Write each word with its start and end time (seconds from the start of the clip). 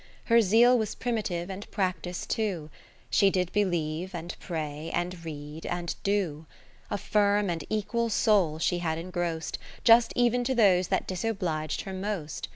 Her 0.23 0.41
Zeal 0.41 0.79
was 0.79 0.95
primitive 0.95 1.47
and 1.51 1.69
practice 1.69 2.25
too; 2.25 2.71
She 3.11 3.29
did 3.29 3.51
believe, 3.51 4.15
and 4.15 4.35
pray, 4.39 4.89
and 4.95 5.23
read, 5.23 5.63
and 5.67 5.93
do. 6.01 6.47
A 6.89 6.97
firm 6.97 7.51
and 7.51 7.63
equal 7.69 8.09
soul 8.09 8.57
she 8.57 8.79
had 8.79 8.97
engrost. 8.97 9.59
Just 9.83 10.11
ev'n 10.17 10.43
to 10.45 10.55
those 10.55 10.87
that 10.87 11.07
disoblig'd 11.07 11.81
her 11.81 11.93
most. 11.93 12.47